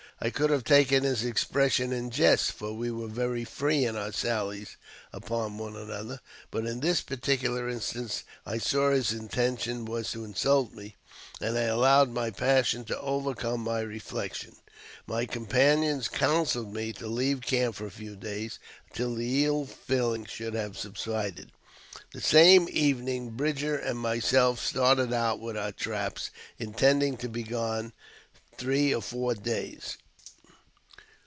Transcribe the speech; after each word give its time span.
I 0.23 0.29
could 0.29 0.51
have 0.51 0.63
taken 0.63 1.01
his 1.03 1.23
expression 1.23 1.91
in 1.91 2.11
jest, 2.11 2.51
for 2.51 2.73
we 2.73 2.91
were 2.91 3.07
very 3.07 3.43
free 3.43 3.85
in 3.85 3.95
our 3.95 4.11
sallies 4.11 4.77
upon 5.11 5.57
one 5.57 5.75
another; 5.75 6.21
but 6.51 6.67
in 6.67 6.79
this 6.81 7.01
par 7.01 7.17
ticular 7.17 7.71
instance 7.73 8.23
I 8.45 8.59
saw 8.59 8.91
his 8.91 9.11
intention 9.13 9.83
was 9.83 10.11
to 10.11 10.23
insult 10.23 10.73
me, 10.75 10.95
and 11.39 11.57
I 11.57 11.63
allowed 11.63 12.11
my 12.11 12.29
passion 12.29 12.85
to 12.85 12.99
overcome 13.01 13.61
my 13.61 13.79
reflection. 13.79 14.55
My 15.07 15.25
com 15.25 15.47
panions 15.47 16.11
counselled 16.11 16.71
me 16.71 16.93
to 16.93 17.07
leave 17.07 17.41
camp 17.41 17.73
for 17.77 17.87
a 17.87 17.89
few 17.89 18.15
days 18.15 18.59
until 18.91 19.15
the 19.15 19.45
ill 19.45 19.65
feeUng 19.65 20.27
should 20.27 20.53
have 20.53 20.77
subsided. 20.77 21.51
The 22.13 22.21
same 22.21 22.67
evening 22.71 23.23
Captain 23.23 23.37
Bridger 23.37 23.75
and 23.77 23.97
myself 23.97 24.63
started 24.63 25.13
out 25.13 25.39
with 25.39 25.57
our 25.57 25.71
traps, 25.71 26.29
intending 26.59 27.17
to 27.17 27.27
be 27.27 27.41
gone 27.41 27.91
three 28.59 28.93
or 28.93 29.01
four 29.01 29.33
days. 29.33 29.97